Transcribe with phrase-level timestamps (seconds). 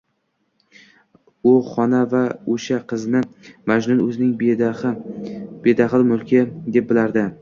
[1.49, 2.21] U xona va
[2.55, 3.21] oʻsha qizni
[3.73, 4.33] Majnun oʻzining
[5.69, 6.43] bedaxl mulki
[6.77, 7.29] deb bilardi.